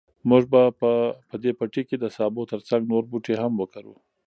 موږ 0.29 0.43
به 0.51 0.61
په 1.29 1.35
دې 1.43 1.51
پټي 1.59 1.83
کې 1.89 1.95
د 1.99 2.05
سابو 2.17 2.41
تر 2.51 2.59
څنګ 2.67 2.81
نور 2.91 3.03
بوټي 3.11 3.35
هم 3.41 3.53
وکرو. 3.61 3.95